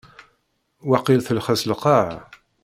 Waqil 0.89 1.21
telxes 1.23 1.63
lqaɛa. 1.71 2.17